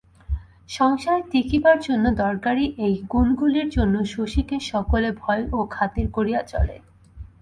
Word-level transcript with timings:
সংসারে 0.69 1.21
টিকিবার 1.31 1.77
জন্য 1.79 2.05
দরকারি 2.23 2.65
এই 2.85 2.95
গুণগুলির 3.11 3.67
জন্য 3.69 3.95
শশীকে 4.05 4.57
সকলে 4.71 5.09
ভয় 5.17 5.43
ও 5.51 5.59
খাতির 5.69 6.07
করিয়া 6.11 6.41
চলে। 6.43 6.75